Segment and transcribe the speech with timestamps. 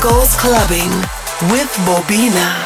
[0.00, 0.90] Goes Clubbing
[1.50, 1.74] with.
[1.84, 2.63] Bobina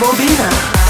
[0.00, 0.83] bombina.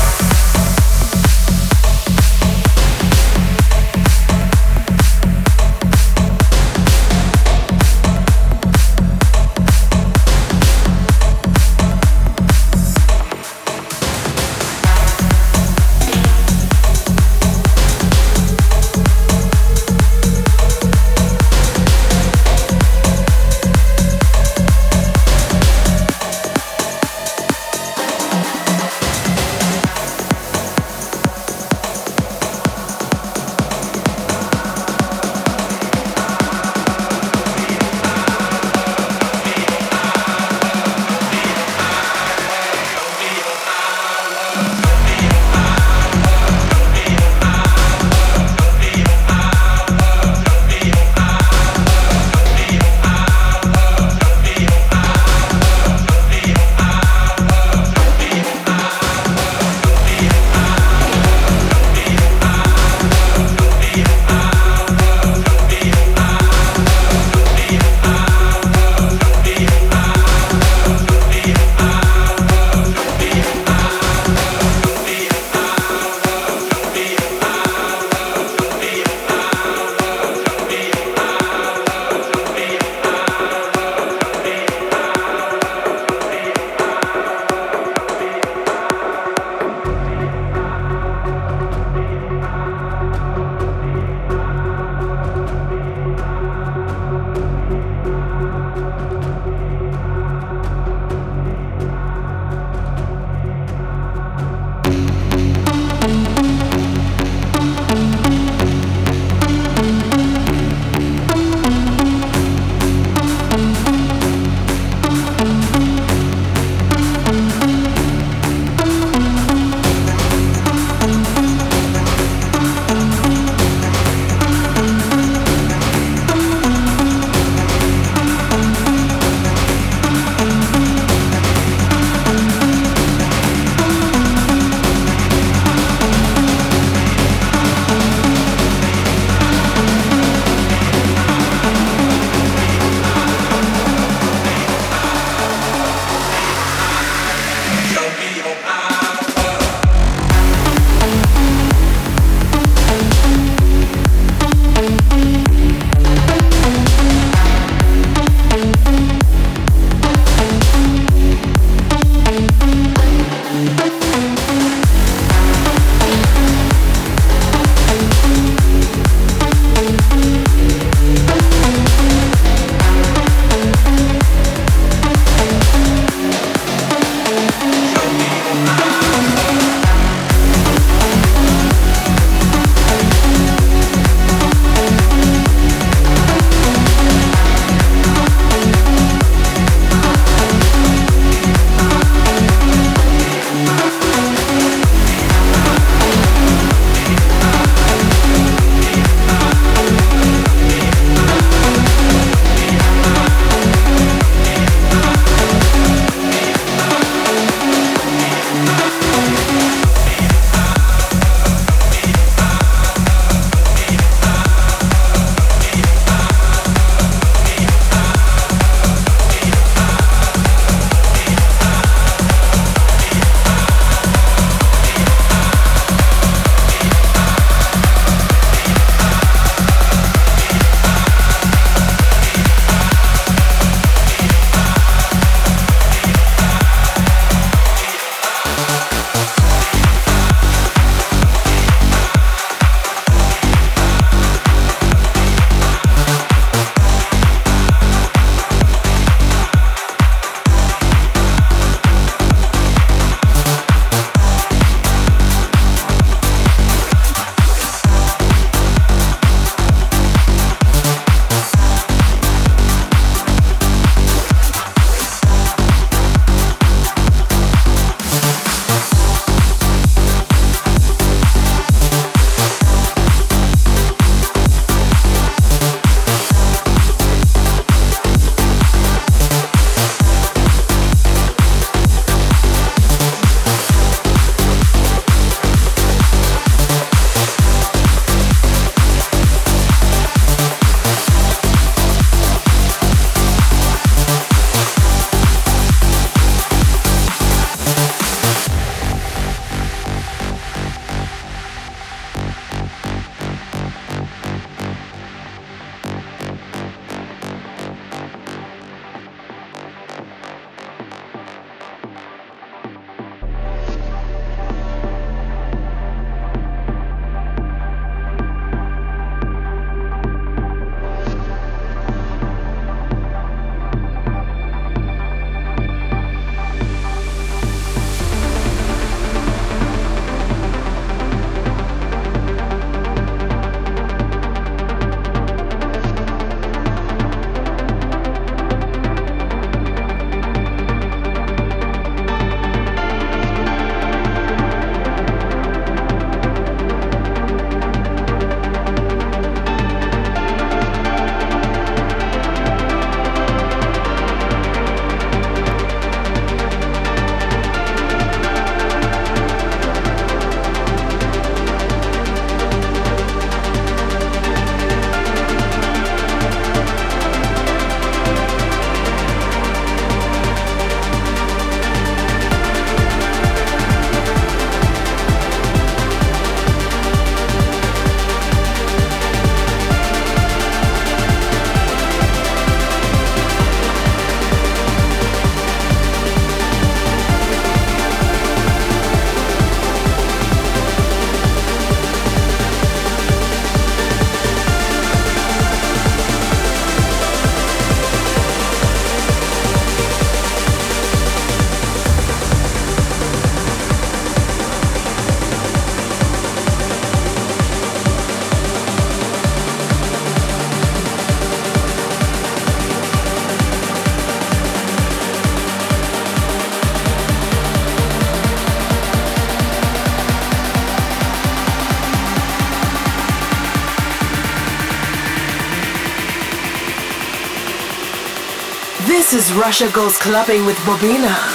[429.25, 431.34] Is Russia Goes Clubbing with Bobina.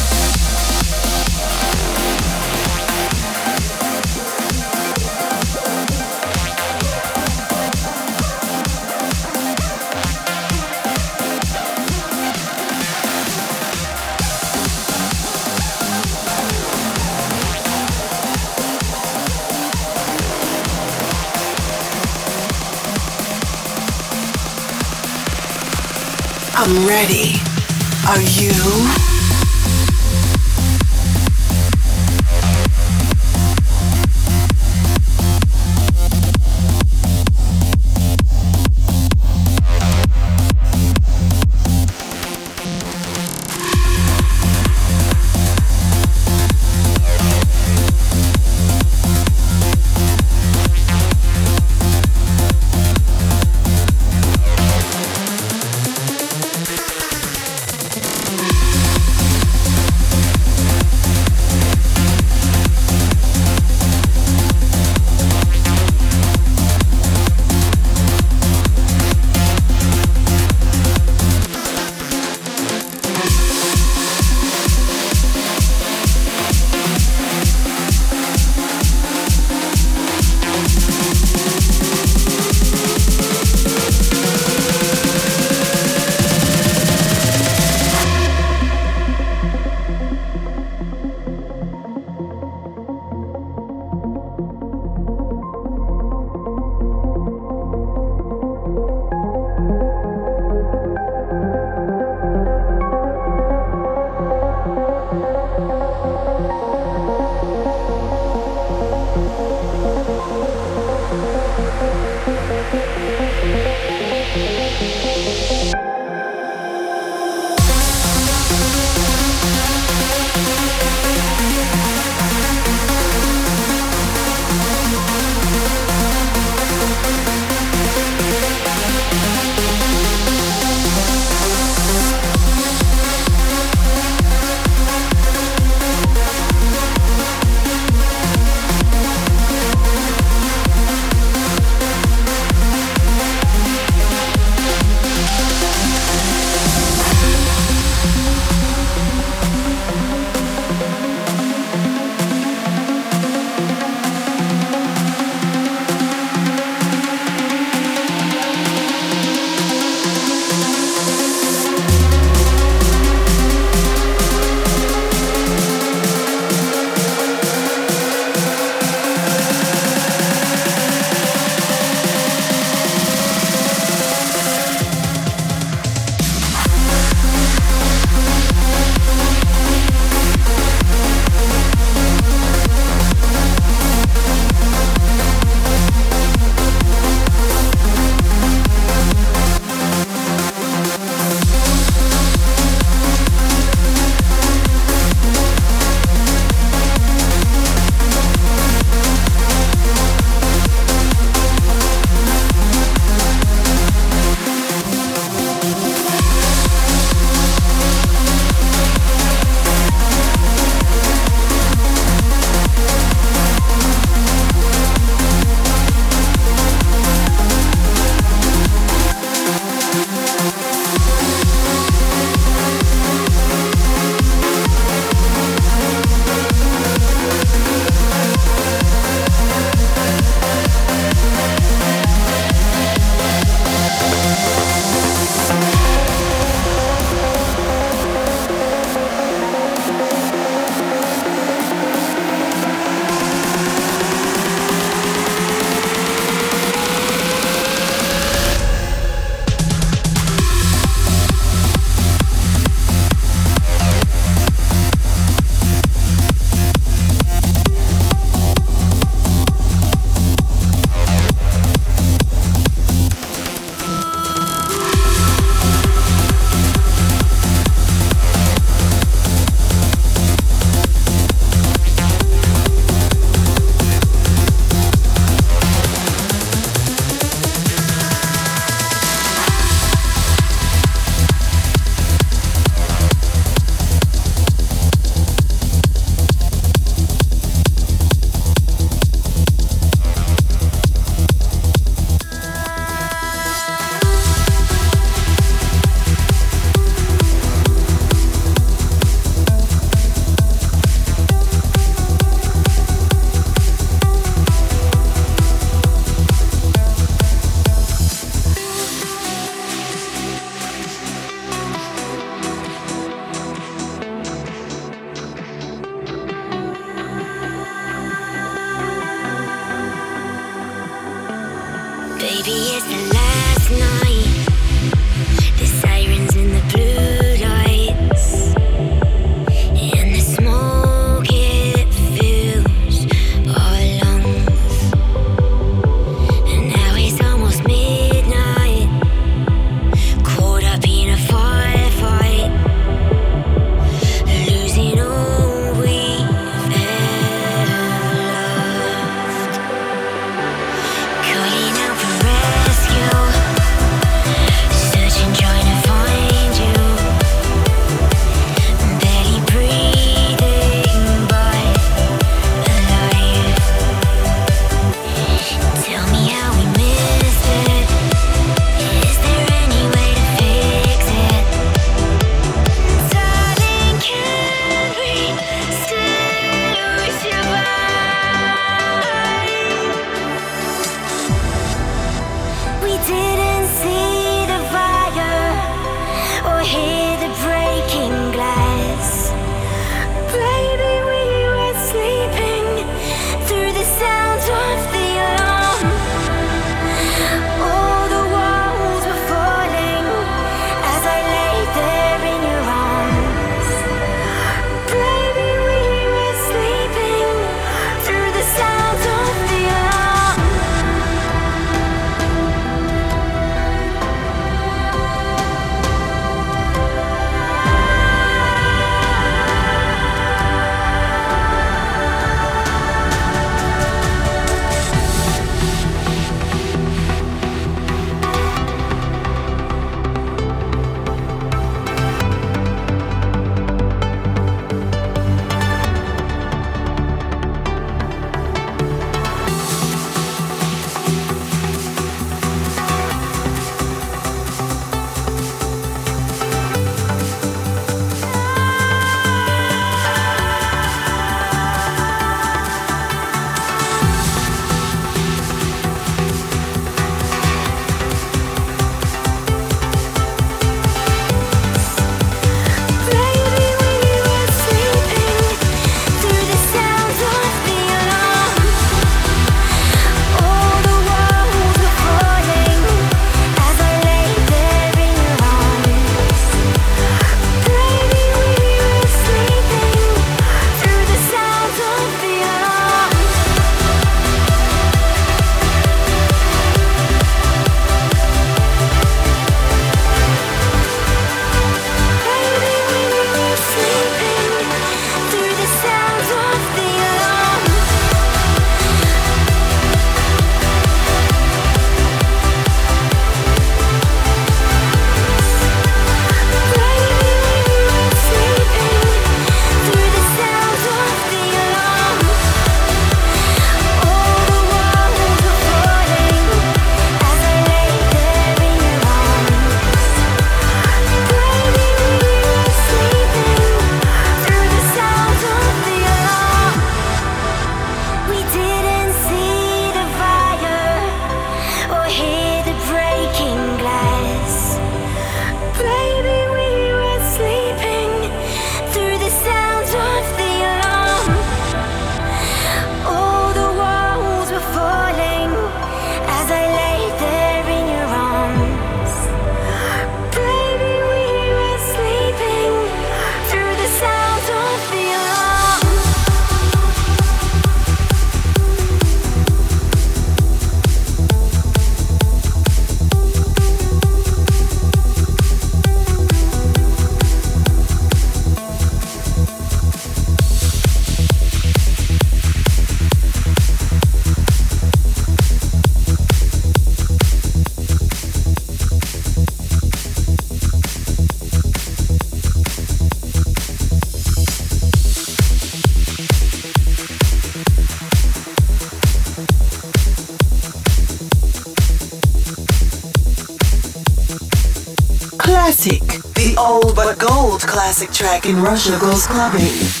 [598.21, 600.00] Track in Russia goes clubbing.